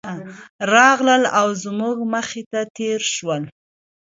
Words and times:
راغلل 0.73 1.23
او 1.39 1.47
زموږ 1.63 1.97
مخې 2.13 2.41
ته 2.51 2.61
تېر 2.75 2.99
شول. 3.15 3.43